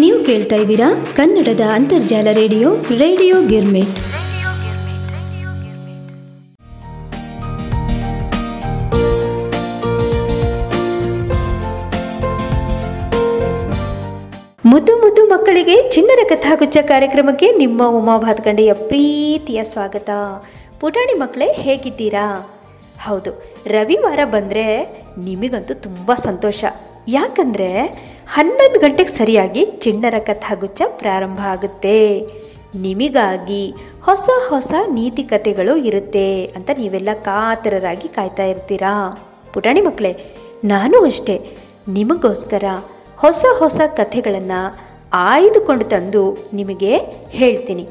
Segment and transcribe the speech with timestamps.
[0.00, 0.86] ನೀವು ಕೇಳ್ತಾ ಇದ್ದೀರಾ
[1.16, 2.68] ಕನ್ನಡದ ಅಂತರ್ಜಾಲ ರೇಡಿಯೋ
[3.00, 3.96] ರೇಡಿಯೋ ಗಿರ್ಮಿಟ್.
[14.64, 20.10] ಮುದ್ದು ಮುದ್ದು ಮಕ್ಕಳಿಗೆ ಚಿನ್ನರ ಕಥಾಗುಚ್ಚ ಕಾರ್ಯಕ್ರಮಕ್ಕೆ ನಿಮ್ಮ ಉಮಾ ಭಾತ್ಕಂಡೆಯ ಪ್ರೀತಿಯ ಸ್ವಾಗತ.
[20.80, 22.26] ಪುಟಾಣಿ ಮಕ್ಕಳೇ, ಹೇಗಿದ್ದೀರಾ?
[23.06, 23.30] ಹೌದು,
[23.66, 24.64] ರವಿವಾರ ಬಂದರೆ
[25.18, 26.64] ನಿಮಗಂತೂ ತುಂಬ ಸಂತೋಷ.
[27.08, 27.86] ಯಾಕಂದರೆ
[28.26, 32.20] ಹನ್ನೊಂದು ಗಂಟೆಗೆ ಸರಿಯಾಗಿ ಚಿಣ್ಣರ ಕಥಾಗುಚ್ಚ ಪ್ರಾರಂಭ ಆಗುತ್ತೆ.
[32.74, 39.26] ನಿಮಗಾಗಿ ಹೊಸ ಹೊಸ ನೀತಿ ಕಥೆಗಳು ಇರುತ್ತೆ ಅಂತ ನೀವೆಲ್ಲ ಕಾತರರಾಗಿ ಕಾಯ್ತಾ ಇರ್ತೀರಾ?
[39.54, 41.56] ಪುಟಾಣಿ ಮಕ್ಕಳೇ, ನಾನು ಅಷ್ಟೇ.
[41.88, 42.64] ನಿಮಗೋಸ್ಕರ
[43.16, 44.78] ಹೊಸ ಹೊಸ ಕಥೆಗಳನ್ನು
[45.12, 46.96] ಆಯ್ದುಕೊಂಡು ತಂದು ನಿಮಗೆ
[47.30, 47.88] ಹೇಳ್ತೀನಿ.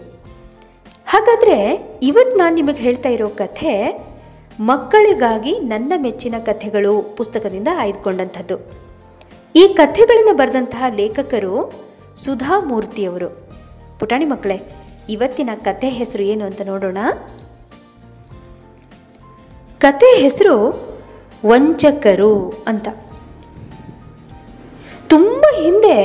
[1.05, 1.57] ಹಾಗಾದರೆ
[2.04, 3.73] ಇವತ್ತು ನಾನು ನಿಮಗೆ ಹೇಳ್ತಾ ಇರೋ ಕಥೆ
[4.59, 8.80] ಮಕ್ಕಳಿಗಾಗಿ ನನ್ನ ಮೆಚ್ಚಿನ ಕಥೆಗಳು ಪುಸ್ತಕದಿಂದ ಆಯ್ದುಕೊಂಡಂಥದ್ದು.
[9.55, 11.73] ಈ ಕಥೆಗಳನ್ನು ಬರೆದಂತಹ ಲೇಖಕರು
[12.16, 13.48] ಸುಧಾ ಮೂರ್ತಿಯವರು
[14.00, 14.62] ಪುಟಾಣಿ ಮಕ್ಕಳೇ,
[15.10, 16.98] ಇವತ್ತಿನ ಕಥೆ ಹೆಸರು ಏನು ಅಂತ ನೋಡೋಣ.
[19.80, 20.82] ಕತೆ ಹೆಸರು
[21.46, 22.88] ವಂಚಕರು ಅಂತ.
[25.10, 25.98] ತುಂಬ ಹಿಂದೆ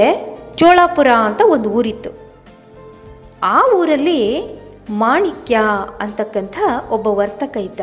[0.57, 2.11] ಚೋಳಾಪುರ ಅಂತ ಒಂದು ಊರಿತ್ತು.
[3.43, 4.43] ಆ ಊರಲ್ಲಿ
[4.91, 5.59] ಮಾಣಿಕ್ಯ
[6.01, 6.59] ಅಂತಕ್ಕಂಥ
[6.91, 7.81] ಒಬ್ಬ ವರ್ತಕ ಇದ್ದ.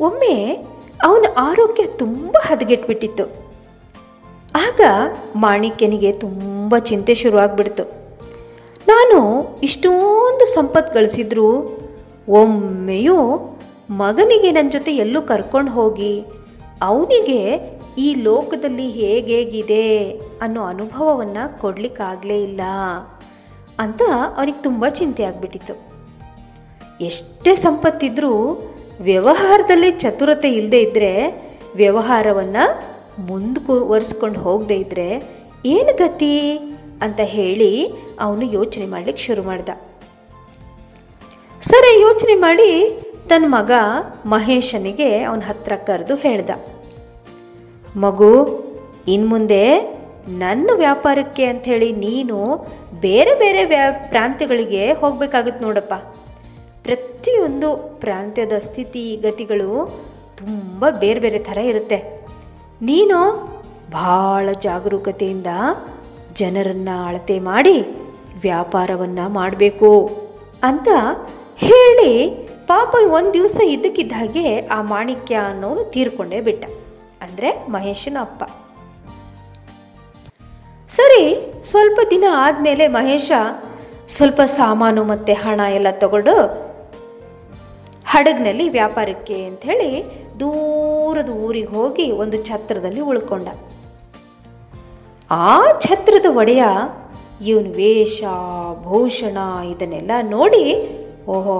[0.00, 0.66] ಒಮ್ಮೆ
[1.04, 3.43] ಅವನ ಆರೋಗ್ಯ ತುಂಬ ಹದಗೆಟ್ಬಿಟ್ಟಿತ್ತು.
[4.54, 4.80] ಆಗ
[5.36, 7.84] ಮಾಣಿಕ್ಯನಿಗೆ ತುಂಬ ಚಿಂತೆ ಶುರುವಾಗ್ಬಿಡ್ತು.
[8.88, 9.18] ನಾನು
[9.60, 11.48] ಇಷ್ಟೊಂದು ಸಂಪತ್ತು ಗಳಿಸಿದ್ರು
[12.28, 13.16] ಒಮ್ಮೆಯೂ
[13.90, 16.24] ಮಗನಿಗೆ ನನ್ನ ಜೊತೆ ಎಲ್ಲೂ ಕರ್ಕೊಂಡು ಹೋಗಿ
[16.82, 17.40] ಅವನಿಗೆ
[17.98, 20.10] ಈ ಲೋಕದಲ್ಲಿ ಹೇಗೇಗಿದೆ
[20.42, 22.60] ಅನ್ನೋ ಅನುಭವವನ್ನು ಕೊಡಲಿಕ್ಕಾಗಲೇ ಇಲ್ಲ
[23.78, 24.02] ಅಂತ
[24.36, 25.74] ಅವನಿಗೆ ತುಂಬ ಚಿಂತೆ ಆಗಿಬಿಟ್ಟಿತ್ತು.
[27.00, 28.32] ಎಷ್ಟೇ ಸಂಪತ್ತಿದ್ರೂ
[29.00, 31.12] ವ್ಯವಹಾರದಲ್ಲಿ ಚತುರತೆ ಇಲ್ಲದೆ ಇದ್ದರೆ
[31.76, 35.24] ವ್ಯವಹಾರವನ್ನು ಮುಂದುವರಿಸ್ಕೊಂಡು ಹೋಗದೆ ಇದ್ದರೆ
[35.66, 36.58] ಏನು ಗತಿ?
[37.02, 39.68] ಅಂತ ಹೇಳಿ ಅವನು ಯೋಚನೆ ಮಾಡಲಿಕ್ಕೆ ಶುರು ಮಾಡ್ದ.
[41.60, 42.98] ಸರಿ, ಯೋಚನೆ ಮಾಡಿ
[43.28, 43.70] ತನ್ನ ಮಗ
[44.26, 46.50] ಮಹೇಶನಿಗೆ ಅವನ ಹತ್ರ ಕರೆದು ಹೇಳ್ದ.
[47.96, 48.64] ಮಗು
[49.08, 49.80] ಇನ್ನು ಮುಂದೆ
[50.28, 52.66] ನನ್ನ ವ್ಯಾಪಾರಕ್ಕೆ ಅಂಥೇಳಿ ನೀನು
[53.00, 55.94] ಬೇರೆ ಬೇರೆ ವ್ಯಾ, ಪ್ರಾಂತ್ಯಗಳಿಗೆ ಹೋಗಬೇಕಾಗುತ್ತೆ ನೋಡಪ್ಪ.
[56.82, 59.98] ಪ್ರತಿಯೊಂದು ಪ್ರಾಂತ್ಯದ ಸ್ಥಿತಿ ಗತಿಗಳು
[60.36, 62.23] ತುಂಬ ಬೇರೆ ಬೇರೆ ಥರ ಇರುತ್ತೆ.
[62.84, 63.18] ನೀನು
[63.92, 65.46] ಭಾಳ ಜಾಗರೂಕತೆಯಿಂದ
[66.36, 67.76] ಜನರನ್ನು ಅಳತೆ ಮಾಡಿ
[68.40, 69.90] ವ್ಯಾಪಾರವನ್ನು ಮಾಡಬೇಕು
[70.62, 70.88] ಅಂತ
[71.56, 72.12] ಹೇಳಿ
[72.66, 76.64] ಪಾಪ ಒಂದು ದಿವಸ ಇದ್ದಕ್ಕಿದ್ದ ಹಾಗೆ ಆ ಮಾಣಿಕ್ಯ ಅನ್ನೋನು ತೀರ್ಕೊಂಡೇ ಬಿಟ್ಟ.
[77.22, 78.44] ಅಂದರೆ ಮಹೇಶನ ಅಪ್ಪ.
[80.88, 83.32] ಸರಿ, ಸ್ವಲ್ಪ ದಿನ ಆದಮೇಲೆ ಮಹೇಶ
[84.06, 86.34] ಸ್ವಲ್ಪ ಸಾಮಾನು ಮತ್ತು ಹಣ ಎಲ್ಲ ತಗೊಂಡು
[88.14, 89.90] ಹಡಗ್ನಲ್ಲಿ ವ್ಯಾಪಾರಕ್ಕೆ ಅಂಥೇಳಿ
[90.40, 93.48] ದೂರದ ಊರಿಗೆ ಹೋಗಿ ಒಂದು ಛತ್ರದಲ್ಲಿ ಉಳ್ಕೊಂಡ.
[95.30, 96.64] ಆ ಛತ್ರದ ಒಡೆಯ
[97.46, 98.22] ಇವನು ವೇಷ,
[98.82, 99.38] ಭೂಷಣ
[99.70, 100.64] ಇದನ್ನೆಲ್ಲ ನೋಡಿ,
[101.28, 101.56] ಓಹೋ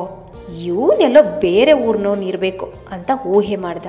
[0.64, 3.86] ಇವನೆಲ್ಲೋ ಬೇರೆ ಊರಿನವನು ಇರಬೇಕು ಅಂತ ಊಹೆ ಮಾಡ್ದ.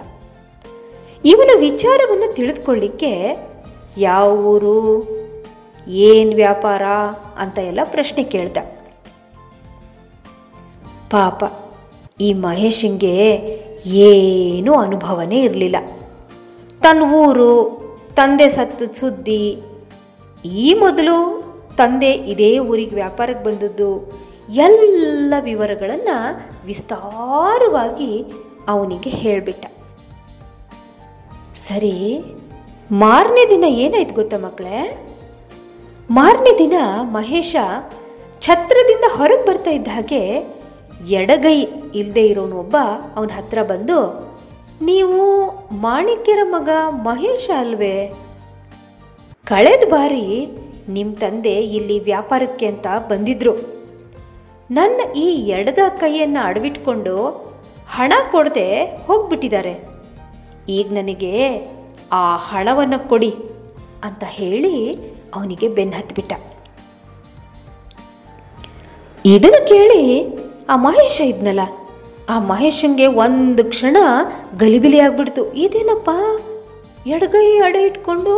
[1.26, 3.12] ಇವನ ವಿಚಾರವನ್ನು ತಿಳಿದುಕೊಳ್ಳಿಕ್ಕೆ
[3.98, 4.78] ಯಾವ ಊರು,
[5.88, 6.84] ಏನು ವ್ಯಾಪಾರ
[7.38, 8.58] ಅಂತ ಎಲ್ಲ ಪ್ರಶ್ನೆ ಕೇಳ್ದ.
[11.12, 11.44] ಪಾಪ.
[12.20, 13.16] ಈ ಮಹೇಶಂಗೆ
[13.86, 15.76] ಏನೂ ಅನುಭವನೇ ಇರಲಿಲ್ಲ.
[16.82, 17.52] ತನ್ನ ಊರು,
[18.16, 19.62] ತಂದೆ ಸತ್ತ ಸುದ್ದಿ,
[20.46, 21.16] ಈ ಮೊದಲು
[21.78, 23.90] ತಂದೆ ಇದೇ ಊರಿಗೆ ವ್ಯಾಪಾರಕ್ಕೆ ಬಂದದ್ದು,
[24.50, 26.18] ಎಲ್ಲ ವಿವರಗಳನ್ನು
[26.66, 28.26] ವಿಸ್ತಾರವಾಗಿ
[28.68, 29.66] ಅವನಿಗೆ ಹೇಳಿಬಿಟ್ಟ.
[31.56, 32.24] ಸರಿ,
[32.92, 34.80] ಮಾರನೇ ದಿನ ಏನಾಯ್ತು ಗೊತ್ತಾ ಮಕ್ಕಳೇ?
[36.10, 37.56] ಮಾರನೇ ದಿನ ಮಹೇಶ
[38.42, 40.56] ಛತ್ರದಿಂದ ಹೊರಗೆ ಬರ್ತಾ ಇದ್ದ ಹಾಗೆ
[41.04, 41.62] ಎಡಗೈ
[41.96, 42.76] ಇಲ್ಲದೆ ಇರೋನು ಒಬ್ಬ,
[43.16, 43.98] ಅವನ ಹತ್ರ ಬಂದು,
[44.82, 45.22] ನೀವು
[45.72, 48.14] ಮಾಣಿಕ್ಯರ ಮಗ ಮಹೇಶ ಅಲ್ವೇ?
[49.44, 50.48] ಕಳೆದ ಬಾರಿ
[50.90, 53.76] ನಿಮ್ಮ ತಂದೆ ಇಲ್ಲಿ ವ್ಯಾಪಾರಕ್ಕೆ ಅಂತ ಬಂದಿದ್ರು.
[54.72, 57.16] ನನ್ನ ಈ ಎಡದ ಕೈಯನ್ನು ಅಡವಿಟ್ಕೊಂಡು
[57.88, 59.88] ಹಣ ಕೊಡದೆ ಹೋಗ್ಬಿಟ್ಟಿದ್ದಾರೆ.
[60.70, 61.34] ಈಗ ನನಗೆ
[62.12, 63.36] ಆ ಹಣವನ್ನು ಕೊಡಿ
[64.04, 64.94] ಅಂತ ಹೇಳಿ
[65.36, 66.34] ಅವನಿಗೆ ಬೆನ್ನು ಹತ್ಬಿಟ್ಟ.
[69.26, 70.02] ಇದನ್ನು ಕೇಳಿ
[70.70, 71.64] ಆ ಮಹೇಶ ಇದ್ನಲ್ಲ,
[72.34, 73.98] ಆ ಮಹೇಶಂಗೆ ಒಂದು ಕ್ಷಣ
[74.62, 76.12] ಗಲಿಬಿಲಿ ಆಗ್ಬಿಡ್ತು ಇದೇನಪ್ಪ?
[77.16, 78.34] ಎಡಗೈ ಅಡ ಇಟ್ಕೊಂಡು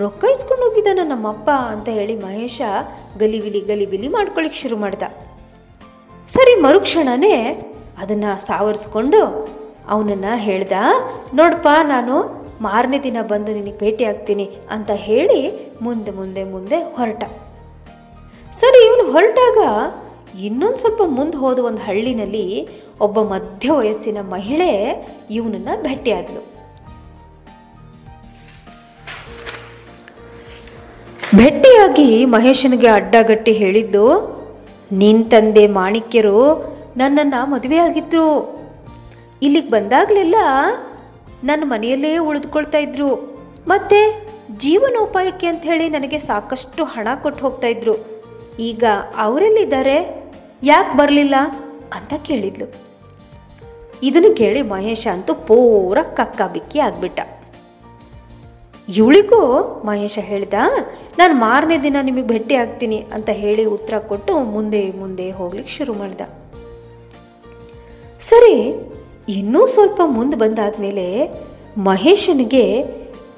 [0.00, 2.60] ರೊಕ್ಕ ಇಸ್ಕೊಂಡು ಹೋಗಿದ್ದಾನ ನಮ್ಮಪ್ಪ ಅಂತ ಹೇಳಿ ಮಹೇಶ
[3.22, 5.04] ಗಲಿಬಿಲಿ ಗಲಿಬಿಲಿ ಮಾಡ್ಕೊಳ್ಳಿಕ್ಕೆ ಶುರು ಮಾಡ್ದ.
[6.34, 7.36] ಸರಿ, ಮರುಕ್ಷಣನೇ
[8.02, 9.20] ಅದನ್ನು ಸಾವರಿಸ್ಕೊಂಡು
[9.94, 10.72] ಅವನನ್ನು ಹೇಳ್ದ
[11.38, 12.14] ನೋಡಪ್ಪ ನಾನು
[12.66, 15.40] ಮಾರನೇ ದಿನ ಬಂದು ನಿನಗೆ ಭೇಟಿ ಆಗ್ತೀನಿ ಅಂತ ಹೇಳಿ
[15.86, 17.22] ಮುಂದೆ ಮುಂದೆ ಮುಂದೆ ಹೊರಟ.
[18.60, 19.58] ಸರಿ, ಇವನು ಹೊರಟಾಗ
[20.40, 22.68] ಇನ್ನೊಂದು ಸ್ವಲ್ಪ ಮುಂದೆ ಹೋದ ಒಂದು ಹಳ್ಳಿನಲ್ಲಿ
[23.00, 24.92] ಒಬ್ಬ ಮಧ್ಯ ವಯಸ್ಸಿನ ಮಹಿಳೆ
[25.30, 26.58] ಇವನನ್ನು ಭೇಟಿಯಾದಳು
[31.36, 34.38] ಭೇಟಿಯಾಗಿ ಮಹೇಶನಿಗೆ ಅಡ್ಡಗಟ್ಟಿ ಹೇಳಿದ್ದು
[34.92, 36.64] ನಿನ್ನ ತಂದೆ ಮಾಣಿಕ್ಯರು
[36.96, 38.58] ನನ್ನನ್ನು ಮದುವೆಯಾಗಿದ್ರು
[39.42, 40.34] ಇಲ್ಲಿಗೆ ಬಂದಾಗಲೆಲ್ಲ
[41.44, 43.14] ನನ್ನ ಮನೆಯಲ್ಲೇ ಉಳಿದುಕೊಳ್ತಾ ಇದ್ರು.
[43.68, 47.94] ಮತ್ತೆ ಜೀವನೋಪಾಯಕ್ಕೆ ಅಂತ ಹೇಳಿ ನನಗೆ ಸಾಕಷ್ಟು ಹಣ ಕೊಟ್ಟು ಹೋಗ್ತಾ ಇದ್ರು.
[48.60, 48.84] ಈಗ
[49.16, 50.17] ಅವರೆಲ್ಲಿದ್ದಾರೆ?
[50.62, 51.34] ಯಾಕೆ ಬರಲಿಲ್ಲ
[51.94, 52.66] ಅಂತ ಕೇಳಿದ್ಲು.
[54.02, 57.20] ಇದನ್ನು ಕೇಳಿ ಮಹೇಶ ಅಂತೂ ಪೂರ ಕಕ್ಕ ಬಿಕ್ಕಿ ಆಗ್ಬಿಟ್ಟ.
[58.88, 59.40] ಇವಳಿಗೂ,
[59.84, 60.54] ಮಹೇಶ ಹೇಳ್ದ,
[61.18, 66.20] ನಾನು ಮಾರನೇ ದಿನ ನಿಮಗೆ ಭೇಟಿ ಆಗ್ತೀನಿ ಅಂತ ಹೇಳಿ ಉತ್ತರ ಕೊಟ್ಟು ಮುಂದೆ ಮುಂದೆ ಹೋಗ್ಲಿಕ್ಕೆ ಶುರು ಮಾಡ್ದ.
[68.20, 68.54] ಸರಿ,
[69.28, 71.06] ಇನ್ನೂ ಸ್ವಲ್ಪ ಮುಂದೆ ಬಂದಾದ್ಮೇಲೆ
[71.78, 72.64] ಮಹೇಶನಿಗೆ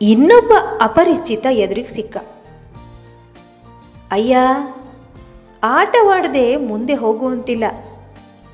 [0.02, 2.16] ಇನ್ನೊಬ್ಬ ಅಪರಿಚಿತ ಎದುರಿಗೆ ಸಿಕ್ಕ.
[4.10, 4.36] ಅಯ್ಯ
[5.62, 7.64] ಆಟವಾಡದೆ ಮುಂದೆ ಹೋಗುವಂತಿಲ್ಲ.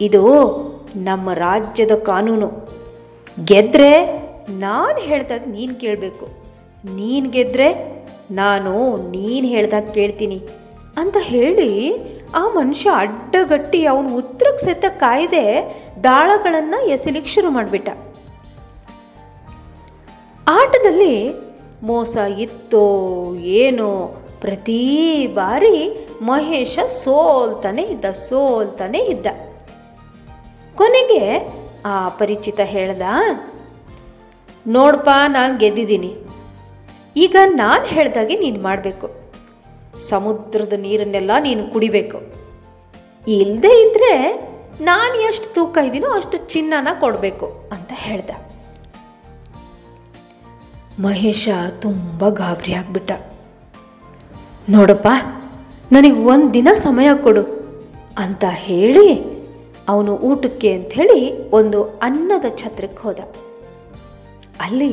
[0.00, 0.22] ಇದು
[0.96, 2.68] ನಮ್ಮ ರಾಜ್ಯದ ಕಾನೂನು.
[3.44, 3.92] ಗೆದ್ರೆ
[4.50, 6.26] ನಾನು ಹೇಳ್ದಾಗ ನೀನು ಕೇಳಬೇಕು.
[6.94, 7.96] ನೀನು ಗೆದ್ರೆ
[8.30, 10.42] ನಾನು ನೀನು ಹೇಳ್ದಾಗ ಕೇಳ್ತೀನಿ
[10.96, 11.96] ಅಂತ ಹೇಳಿ
[12.34, 15.44] ಆ ಮನುಷ್ಯ ಅಡ್ಡಗಟ್ಟಿ ಅವನು ಉತ್ತರಕ್ಕೆ ಸೆತ್ತ ಕಾಯ್ದೆ
[16.04, 17.88] ದಾಳಗಳನ್ನು ಎಸಲಿಕ್ಕೆ ಶುರು ಮಾಡಿಬಿಟ್ಟ.
[20.48, 21.34] ಆಟದಲ್ಲಿ
[21.82, 24.82] ಮೋಸ ಇತ್ತೋ ಏನೋ ಪ್ರತಿ
[25.26, 25.76] ಬಾರಿ
[26.22, 29.26] ಮಹೇಶ ಸೋಲ್ತಾನೆ ಇದ್ದ ಸೋಲ್ತಾನೆ ಇದ್ದ.
[30.76, 31.22] ಕೊನೆಗೆ
[31.86, 33.02] ಆ ಪರಿಚಿತ ಹೇಳ್ದ,
[34.66, 36.12] ನೋಡ್ಪ, ನಾನು ಗೆದ್ದಿದ್ದೀನಿ.
[37.16, 39.08] ಈಗ ನಾನು ಹೇಳ್ದಾಗೆ ನೀನು ಮಾಡಬೇಕು.
[40.08, 42.18] ಸಮುದ್ರದ ನೀರನ್ನೆಲ್ಲ ನೀನು ಕುಡಿಬೇಕು.
[43.26, 44.12] ಇಲ್ಲದೆ ಇದ್ದರೆ
[44.80, 48.30] ನಾನು ಎಷ್ಟು ತೂಕ ಇದ್ದೀನೋ ಅಷ್ಟು ಚಿನ್ನನ ಕೊಡಬೇಕು ಅಂತ ಹೇಳ್ದ.
[51.00, 51.48] ಮಹೇಶ
[51.80, 53.12] ತುಂಬ ಗಾಬರಿ ಆಗ್ಬಿಟ್ಟ.
[54.74, 55.08] ನೋಡಪ್ಪ,
[55.94, 57.42] ನನಗೆ ಒಂದು ದಿನ ಸಮಯ ಕೊಡು
[58.22, 59.08] ಅಂತ ಹೇಳಿ
[59.92, 61.20] ಅವನು ಊಟಕ್ಕೆ ಅಂಥೇಳಿ
[61.58, 63.20] ಒಂದು ಅನ್ನದ ಛತ್ರಕ್ಕೆ ಹೋದ.
[64.64, 64.92] ಅಲ್ಲಿ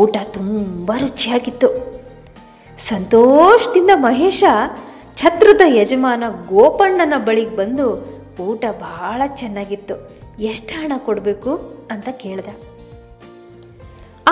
[0.00, 1.68] ಊಟ ತುಂಬ ರುಚಿಯಾಗಿತ್ತು.
[2.78, 4.44] ಸಂತೋಷದಿಂದ ಮಹೇಶ
[5.20, 7.86] ಛತ್ರದ ಯಜಮಾನ ಗೋಪಣ್ಣನ ಬಳಿಗೆ ಬಂದು
[8.48, 9.94] ಊಟ ಬಹಳ ಚೆನ್ನಾಗಿತ್ತು,
[10.50, 11.52] ಎಷ್ಟು ಹಣ ಕೊಡಬೇಕು
[11.92, 12.48] ಅಂತ ಕೇಳ್ದ.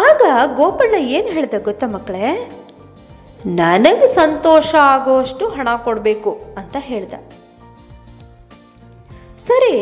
[0.06, 0.23] ಆಗ
[0.61, 2.29] ಗೋಪಣ್ಣ ಏನು ಹೇಳ್ದ ಗೊತ್ತಾ ಮಕ್ಕಳೇ?
[3.46, 7.14] ನನಗೆ ಸಂತೋಷ ಆಗೋಷ್ಟು ಹಣ ಕೊಡಬೇಕು ಅಂತ ಹೇಳ್ದ.
[9.38, 9.75] ಸರಿ,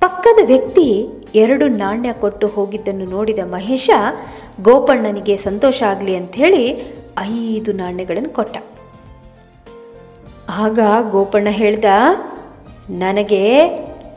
[0.00, 0.86] ಪಕ್ಕದ ವ್ಯಕ್ತಿ
[1.34, 3.90] ಎರಡು ನಾಣ್ಯ ಕೊಟ್ಟು ಹೋಗಿದ್ದನ್ನು ನೋಡಿದ ಮಹೇಶ,
[4.60, 6.64] ಗೋಪಣ್ಣನಿಗೆ ಸಂತೋಷ ಆಗಲಿ ಅಂಥೇಳಿ
[7.20, 8.56] ಐದು ನಾಣ್ಯಗಳನ್ನು ಕೊಟ್ಟ.
[10.48, 10.78] ಆಗ
[11.10, 11.84] ಗೋಪಣ್ಣ ಹೇಳ್ದ,
[12.90, 13.42] ನನಗೆ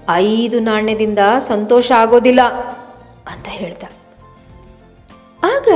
[0.09, 2.42] ಐದು ನಾಣ್ಯದಿಂದ ಸಂತೋಷ ಆಗೋದಿಲ್ಲ
[3.33, 3.83] ಅಂತ ಹೇಳ್ದ.
[5.44, 5.69] ಆಗ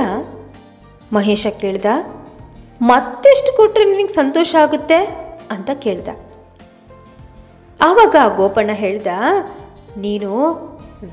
[1.13, 1.85] ಮಹೇಶ ಕೇಳ್ದ
[2.81, 4.97] ಮತ್ತೆಷ್ಟು ಕೊಟ್ಟರೆ ನಿನಗೆ ಸಂತೋಷ ಆಗುತ್ತೆ?
[5.51, 6.07] ಅಂತ ಕೇಳ್ದ.
[7.81, 9.07] ಆವಾಗ ಗೋಪಣ್ಣ ಹೇಳ್ದ,
[9.97, 10.31] ನೀನು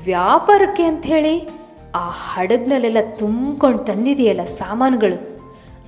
[0.03, 1.49] ವ್ಯಾಪಾರಕ್ಕೆ ಅಂಥೇಳಿ
[1.95, 5.37] ಆ ಹಡಗ್ನಲ್ಲೆಲ್ಲ ತುಂಬ್ಕೊಂಡು ತಂದಿದೆಯಲ್ಲ ಸಾಮಾನುಗಳು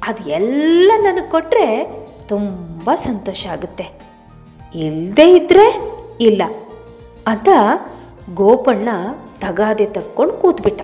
[0.07, 1.67] ಅದು ಎಲ್ಲ ನನಗೆ ಕೊಟ್ಟರೆ
[2.27, 3.85] ತುಂಬ ಸಂತೋಷ ಆಗುತ್ತೆ.
[4.75, 5.65] ಇಲ್ಲದೇ ಇದ್ದರೆ
[6.21, 6.43] ಇಲ್ಲ
[7.27, 7.49] ಅಂತ
[8.33, 8.89] ಗೋಪಣ್ಣ
[9.41, 10.81] ತಗಾದೆ ತಕ್ಕೊಂಡು ಕೂತ್ಬಿಟ್ಟ.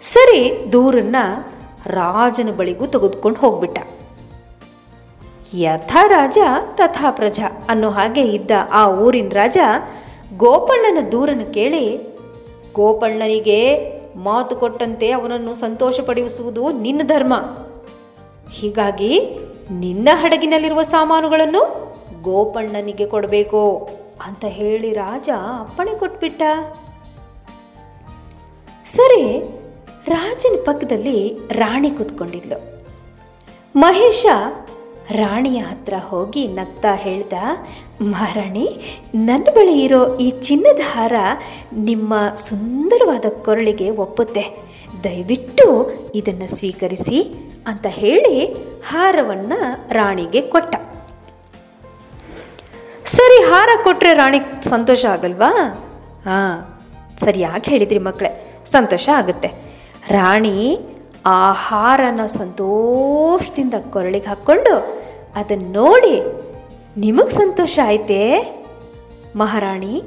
[0.00, 1.16] ಸರಿ ದೂರನ್ನ
[1.86, 3.78] ರಾಜನ ಬಳಿಗೂ ತೆಗೆದುಕೊಂಡು ಹೋಗ್ಬಿಟ್ಟ.
[5.54, 6.38] ಯಥಾ ರಾಜ,
[6.74, 9.56] ತಥಾ ಪ್ರಜಾ ಅನ್ನೋ ಹಾಗೆ ಇದ್ದ ಆ ಊರಿನ ರಾಜ
[10.36, 11.96] ಗೋಪಣ್ಣನ ದೂರನ್ನು ಕೇಳಿ,
[12.72, 17.34] ಗೋಪಣ್ಣನಿಗೆ ಮಾತು ಕೊಟ್ಟಂತೆ ಅವನನ್ನು ಸಂತೋಷಪಡಿಸುವುದು ನಿನ್ನ ಧರ್ಮ.
[18.52, 19.38] ಹೀಗಾಗಿ
[19.70, 21.62] ನಿನ್ನ ಹಡಗಿನಲ್ಲಿರುವ ಸಾಮಾನುಗಳನ್ನು
[22.22, 23.90] ಗೋಪಣ್ಣನಿಗೆ ಕೊಡಬೇಕು
[24.26, 25.28] ಅಂತ ಹೇಳಿ ರಾಜ
[25.60, 26.42] ಅಪ್ಪಣೆ ಕೊಟ್ಬಿಟ್ಟ.
[28.84, 29.24] ಸರಿ
[30.06, 32.88] ರಾಜನ ಪಕ್ಕದಲ್ಲಿ ರಾಣಿ ಕೂತ್ಕೊಂಡಿದ್ಲು.
[33.76, 34.26] ಮಹೇಶ
[35.10, 37.32] ರಾಣಿಯ ಹತ್ರ ಹೋಗಿ ನಗ್ತಾ ಹೇಳ್ದ,
[38.02, 38.80] ಮಹಾರಾಣಿ,
[39.14, 41.12] ನನ್ನ ಬಳಿ ಇರೋ ಈ ಚಿನ್ನದ ಹಾರ
[41.72, 44.44] ನಿಮ್ಮ ಸುಂದರವಾದ ಕೊರಳಿಗೆ ಒಪ್ಪುತ್ತೆ.
[45.04, 47.18] ದಯವಿಟ್ಟು ಇದನ್ನು ಸ್ವೀಕರಿಸಿ
[47.66, 48.46] ಅಂತ ಹೇಳಿ
[48.88, 50.76] ಹಾರವನ್ನು ರಾಣಿಗೆ ಕೊಟ್ಟ.
[53.04, 54.38] ಸರಿ, ಹಾರ ಕೊಟ್ಟರೆ ರಾಣಿ
[54.68, 55.50] ಸಂತೋಷ ಆಗಲ್ವಾ?
[56.24, 56.74] ಹಾಂ,
[57.24, 59.59] ಸರಿಯಾಗಿ ಹೇಳಿದ್ರಿ ಮಕ್ಕಳೇ, ಸಂತೋಷ ಆಗುತ್ತೆ.
[60.08, 60.78] ರಾಣಿ
[61.26, 65.02] ಆಹಾರನ ಹಾರನ ಸಂತೋಷದಿಂದ ಕೊರಳಿಗೆ ಹಾಕ್ಕೊಂಡು
[65.34, 66.22] ಅದನ್ನು ನೋಡಿ
[66.96, 68.40] ನಿಮಗೆ ಸಂತೋಷ ಆಯ್ತೇ?
[69.36, 70.02] ಮಹಾರಾಣಿ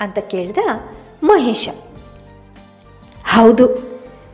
[0.00, 0.58] ಅಂತ ಕೇಳಿದ
[1.22, 1.68] ಮಹೇಶ.
[3.26, 3.66] ಹೌದು,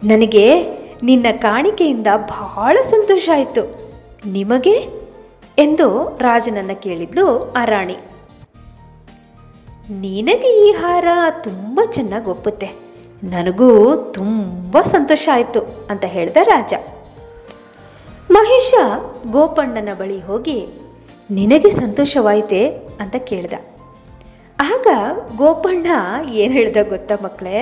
[0.04, 0.64] ನನಗೆ
[1.02, 3.92] ನಿನ್ನ ಕಾಣಿಕೆಯಿಂದ ಬಹಳ ಸಂತೋಷ ಆಯಿತು.
[4.26, 4.88] ನಿಮಗೆ?
[5.58, 7.96] ಎಂದು ರಾಜನನ್ನು ಕೇಳಿದ್ಲು ಆ ರಾಣಿ.
[9.90, 11.04] ನಿನಗೆ ಈ ಹಾರ
[11.42, 12.87] ತುಂಬ ಚೆನ್ನಾಗಿ ಒಪ್ಪುತ್ತೆ.
[13.22, 15.60] ನನಗೂ ತುಂಬ ಸಂತೋಷ ಆಯಿತು
[15.90, 16.74] ಅಂತ ಹೇಳಿದ ರಾಜ.
[18.30, 18.74] ಮಹೇಶ
[19.30, 20.58] ಗೋಪಣ್ಣನ ಬಳಿ ಹೋಗಿ,
[21.30, 22.68] ನಿನಗೆ ಸಂತೋಷವಾಯಿತೆ?
[23.00, 23.52] ಅಂತ ಕೇಳ್ದ.
[24.58, 24.86] ಆಗ
[25.36, 25.86] ಗೋಪಣ್ಣ
[26.30, 27.58] ಏನು ಹೇಳ್ದ ಗೊತ್ತಾ ಮಕ್ಕಳೇ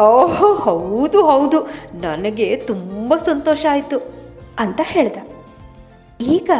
[0.00, 1.60] ಓಹೋ, ಹೌದು ಹೌದು,
[1.94, 3.98] ನನಗೆ ತುಂಬ ಸಂತೋಷ ಆಯಿತು
[4.58, 5.16] ಅಂತ ಹೇಳ್ದ.
[6.20, 6.50] ಈಗ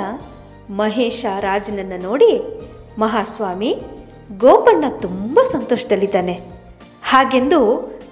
[0.70, 2.32] ಮಹೇಶ ರಾಜನನ್ನು ನೋಡಿ,
[2.98, 3.82] ಮಹಾಸ್ವಾಮಿ,
[4.38, 6.36] ಗೋಪಣ್ಣ ತುಂಬ ಸಂತೋಷದಲ್ಲಿದ್ದಾನೆ.
[7.02, 7.60] ಹಾಗೆಂದು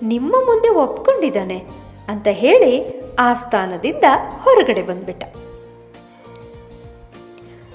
[0.02, 1.66] ನಿಮ್ಮ ಮುಂದೆ ಒಪ್ಕೊಂಡಿದ್ದಾನೆ
[2.08, 2.88] ಅಂತ ಹೇಳಿ
[3.18, 4.04] ಆ ಸ್ಥಾನದಿಂದ
[4.40, 5.24] ಹೊರಗಡೆ ಬಂದ್ಬಿಟ್ಟ.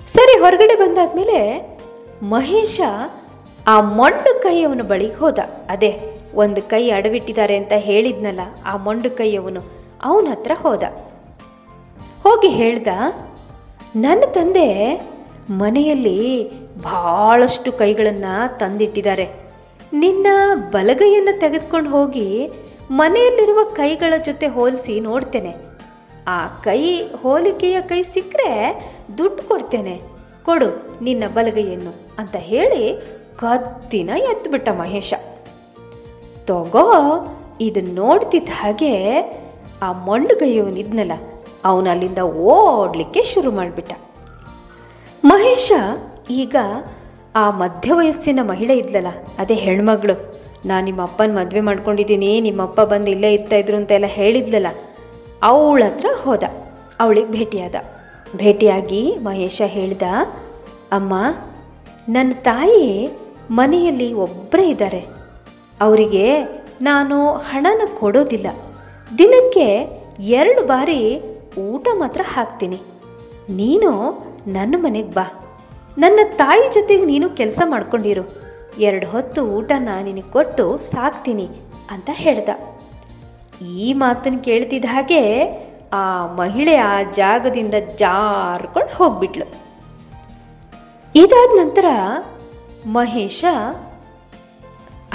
[0.07, 1.39] ಸರಿ, ಹೊರಗಡೆ ಬಂದಾದ್ಮೇಲೆ
[2.23, 2.81] ಮಹೇಶ
[3.67, 5.39] ಆ ಮೊಂಡು ಕೈಯವನ ಬಳಿಗೆ ಹೋದ.
[5.69, 5.99] ಅದೇ,
[6.35, 9.61] ಒಂದು ಕೈ ಅಡವಿಟ್ಟಿದ್ದಾರೆ ಅಂತ ಹೇಳಿದ್ನಲ್ಲ, ಆ ಮೊಂಡು ಕೈಯವನು
[10.03, 10.83] ಅವನ ಹತ್ರ ಹೋದ.
[12.23, 12.87] ಹೋಗಿ ಹೇಳ್ದ,
[13.95, 14.67] ನನ್ನ ತಂದೆ
[15.49, 16.49] ಮನೆಯಲ್ಲಿ
[16.81, 19.42] ಬಹಳಷ್ಟು ಕೈಗಳನ್ನು ತಂದಿಟ್ಟಿದ್ದಾರೆ.
[19.93, 20.27] ನಿನ್ನ
[20.71, 22.51] ಬಲಗೈಯನ್ನು ತೆಗೆದುಕೊಂಡು ಹೋಗಿ
[22.91, 25.55] ಮನೆಯಲ್ಲಿರುವ ಕೈಗಳ ಜೊತೆ ಹೋಲಿಸಿ ನೋಡ್ತೇನೆ.
[26.27, 28.51] ಆ ಕೈ, ಹೋಲಿಕೆಯ ಕೈ ಸಿಕ್ಕರೆ
[29.17, 30.01] ದುಡ್ಡು ಕೊಡ್ತೇನೆ.
[30.45, 33.01] ಕೊಡು ನಿನ್ನ ಬಲಗೈಯನ್ನು ಅಂತ ಹೇಳಿ
[33.35, 35.13] ಕತ್ತಿನ ಎತ್ಬಿಟ್ಟ ಮಹೇಶ.
[36.45, 37.27] ತಗೋ
[37.61, 39.19] ಇದನ್ನ ನೋಡ್ತಿದ್ದ ಹಾಗೆ
[39.81, 41.11] ಆ ಮೊಂಡುಗೈಯವನಿದ್ನಲ್ಲ
[41.65, 43.93] ಅವನು ಅಲ್ಲಿಂದ ಓಡ್ಲಿಕ್ಕೆ ಶುರು ಮಾಡಿಬಿಟ್ಟ.
[45.25, 45.71] ಮಹೇಶ
[46.29, 46.55] ಈಗ
[47.35, 49.11] ಆ ಮಧ್ಯ ವಯಸ್ಸಿನ ಮಹಿಳೆ ಇದ್ಲಲ್ಲ,
[49.41, 50.15] ಅದೇ ಹೆಣ್ಮಗಳು.
[50.69, 54.69] ನಾನು ನಿಮ್ಮ ಅಪ್ಪನ ಮದುವೆ ಮಾಡ್ಕೊಂಡಿದ್ದೀನಿ ನಿಮ್ಮಪ್ಪ ಬಂದು ಇಲ್ಲೇ ಇರ್ತಾ ಇದ್ರು ಅಂತೆಲ್ಲ ಹೇಳಿದ್ಲಲ್ಲ,
[55.49, 56.43] ಅವಳ ಹತ್ರ ಹೋದ,
[57.03, 57.75] ಅವಳಿಗೆ ಭೇಟಿಯಾದ.
[58.41, 60.03] ಭೇಟಿಯಾಗಿ ಮಹೇಶ ಹೇಳ್ದ,
[60.97, 61.13] ಅಮ್ಮ
[62.15, 62.85] ನನ್ನ ತಾಯಿ
[63.59, 65.01] ಮನೆಯಲ್ಲಿ ಒಬ್ಬರೇ ಇದ್ದಾರೆ
[65.81, 66.25] ಅವರಿಗೆ
[66.81, 68.47] ನಾನು ಹಣನ ಕೊಡೋದಿಲ್ಲ.
[69.11, 69.67] ದಿನಕ್ಕೆ
[70.39, 70.99] ಎರಡು ಬಾರಿ
[71.67, 72.79] ಊಟ ಮಾತ್ರ ಹಾಕ್ತೀನಿ.
[73.59, 73.91] ನೀನು
[74.55, 75.25] ನನ್ನ ಮನೆಗೆ ಬಾ.
[76.01, 78.23] ನನ್ನ ತಾಯಿ ಜೊತೆಗೆ ನೀನು ಕೆಲಸ ಮಾಡ್ಕೊಂಡಿರು.
[78.87, 81.47] ಎರಡು ಹೊತ್ತು ಊಟನ ನಿನಗೆ ಕೊಟ್ಟು ಸಾಕ್ತೀನಿ
[81.93, 82.49] ಅಂತ ಹೇಳ್ದ.
[83.85, 85.21] ಈ ಮಾತನ್ನು ಕೇಳ್ತಿದ್ದ ಹಾಗೆ
[85.93, 86.05] ಆ
[86.39, 89.47] ಮಹಿಳೆ ಆ ಜಾಗದಿಂದ ಜಾರ್ಕೊಂಡು ಹೋಗ್ಬಿಟ್ಲು.
[91.15, 91.87] ಇದಾದ ನಂತರ
[92.95, 93.43] ಮಹೇಶ,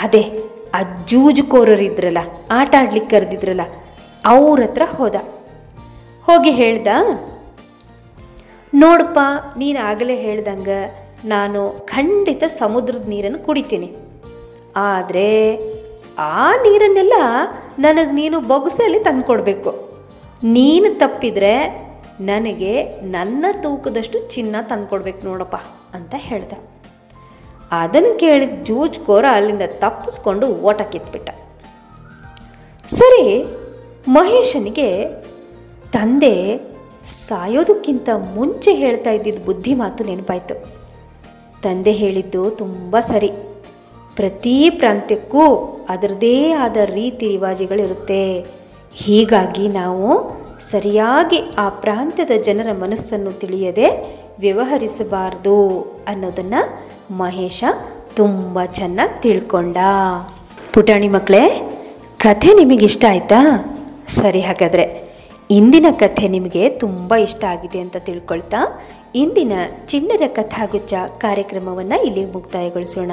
[0.05, 0.23] ಅದೇ
[0.77, 0.81] ಆ
[1.13, 2.23] ಜೂಜುಕೋರರಿದ್ರಲ್ಲ
[2.59, 3.65] ಆಟ ಆಡ್ಲಿಕ್ಕೆ ಕರೆದಿದ್ರಲ್ಲ,
[4.35, 5.17] ಅವ್ರ ಹತ್ರ ಹೋದ.
[6.27, 6.89] ಹೋಗಿ ಹೇಳ್ದ
[8.75, 9.19] ನೋಡಪ್ಪ,
[9.57, 10.79] ನೀನು ಆಗಲೇ ಹೇಳ್ದಂಗೆ
[11.25, 13.95] ನಾನು ಖಂಡಿತ ಸಮುದ್ರದ ನೀರನ್ನು ಕುಡಿತೀನಿ.
[14.77, 15.29] ಆದರೆ
[16.19, 17.13] ಆ ನೀರನ್ನೆಲ್ಲ
[17.79, 19.71] ನನಗೆ ನೀನು ಬೊಗಸೆಯಲ್ಲಿ ತಂದುಕೊಡ್ಬೇಕು.
[20.43, 21.55] ನೀನು ತಪ್ಪಿದರೆ
[22.21, 22.73] ನನಗೆ
[23.03, 25.57] ನನ್ನ ತೂಕದಷ್ಟು ಚಿನ್ನ ತಂದುಕೊಡ್ಬೇಕು ನೋಡಪ್ಪ
[25.95, 26.59] ಅಂತ ಹೇಳ್ದೆ.
[27.71, 31.31] ಅದನ್ನು ಕೇಳಿದ ಜೂಜ್ಕೋರ ಅಲ್ಲಿಂದ ತಪ್ಪಿಸ್ಕೊಂಡು ಓಟ ಕಿತ್ಬಿಟ್ಟ.
[32.89, 33.25] ಸರಿ,
[34.09, 34.89] ಮಹೇಶನಿಗೆ
[35.93, 36.35] ತಂದೆ
[37.09, 40.67] ಸಾಯೋದಕ್ಕಿಂತ ಮುಂಚೆ ಹೇಳ್ತಾ ಇದ್ದಿದ್ದ ಬುದ್ಧಿ ಮಾತು ನೆನಪಾಯಿತು.
[41.63, 43.31] ತಂದೆ ಹೇಳಿದ್ದು ತುಂಬ ಸರಿ.
[44.17, 45.41] ಪ್ರತಿ ಪ್ರಾಂತ್ಯಕ್ಕೂ
[45.89, 48.47] ಅದರದೇ ಆದ ರೀತಿ ರಿವಾಜಿಗಳಿರುತ್ತೆ.
[48.95, 50.31] ಹೀಗಾಗಿ ನಾವು
[50.71, 57.65] ಸರಿಯಾಗಿ ಆ ಪ್ರಾಂತ್ಯದ ಜನರ ಮನಸ್ಸನ್ನು ತಿಳಿಯದೆ ವ್ಯವಹರಿಸಬಾರದು ಅನ್ನೋದನ್ನು ಮಹೇಶ
[58.17, 59.77] ತುಂಬ ಚೆನ್ನಾಗಿ ತಿಳ್ಕೊಂಡ.
[60.75, 61.73] ಪುಟಾಣಿ ಮಕ್ಕಳೇ
[62.19, 63.37] ಕಥೆ ನಿಮಗಿಷ್ಟ ಆಯಿತಾ?
[64.09, 65.08] ಸರಿ ಹಾಗಾದರೆ.
[65.51, 68.59] ಇಂದಿನ ಕಥೆ ನಿಮಗೆ ತುಂಬ ಇಷ್ಟ ಆಗಿದೆ ಅಂತ ತಿಳ್ಕೊಳ್ತಾ
[69.15, 69.53] ಇಂದಿನ
[69.87, 73.13] ಚಿಣ್ಣರ ಕಥಾಗುಚ್ಚ ಕಾರ್ಯಕ್ರಮವನ್ನು ಇಲ್ಲಿ ಮುಕ್ತಾಯಗೊಳಿಸೋಣ.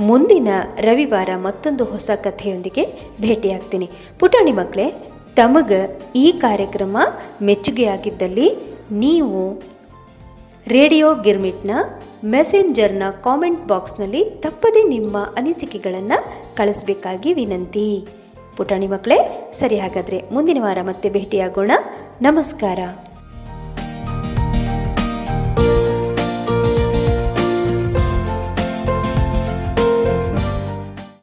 [0.00, 0.48] ಮುಂದಿನ
[0.80, 2.84] ರವಿವಾರ ಮತ್ತೊಂದು ಹೊಸ ಕಥೆಯೊಂದಿಗೆ
[3.20, 3.88] ಭೇಟಿಯಾಗ್ತೀನಿ.
[4.18, 4.88] ಪುಟಾಣಿ ಮಕ್ಕಳೇ,
[5.36, 5.80] ತಮಗೆ
[6.16, 6.96] ಈ ಕಾರ್ಯಕ್ರಮ
[7.42, 8.48] ಮೆಚ್ಚುಗೆಯಾಗಿದ್ದಲ್ಲಿ
[8.92, 9.40] ನೀವು
[10.66, 11.70] ರೇಡಿಯೋ ಗಿರ್ಮಿಟ್ನ
[12.24, 16.18] ಮೆಸೆಂಜರ್ನ ಕಾಮೆಂಟ್ ಬಾಕ್ಸ್ನಲ್ಲಿ ತಪ್ಪದೇ ನಿಮ್ಮ ಅನಿಸಿಕೆಗಳನ್ನು
[16.56, 18.17] ಕಳಿಸಬೇಕಾಗಿ ವಿನಂತಿ.
[18.58, 19.18] ಪುಟಾಣಿ ಮಕ್ಕಳೇ
[19.52, 21.72] ಸರಿ ಹಾಗಾದರೆ ಮುಂದಿನ ವಾರ ಮತ್ತೆ ಭೇಟಿಯಾಗೋಣ.
[22.22, 22.78] ನಮಸ್ಕಾರ.